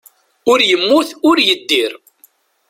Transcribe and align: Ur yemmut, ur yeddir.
Ur 0.51 0.59
yemmut, 0.69 1.09
ur 1.29 1.37
yeddir. 1.47 1.91